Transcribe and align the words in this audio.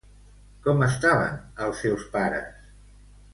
Com 0.67 0.79
estaven 0.85 1.37
els 1.67 1.83
seus 1.85 2.07
pares? 2.17 2.49